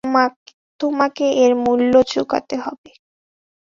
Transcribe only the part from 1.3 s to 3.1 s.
এর মূল্য চুকাতে হবে।